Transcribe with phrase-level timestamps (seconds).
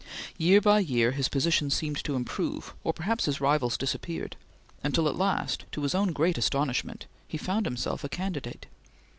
[0.39, 4.35] Year by year, his position seemed to improve, or perhaps his rivals disappeared,
[4.83, 8.65] until at last, to his own great astonishment, he found himself a candidate.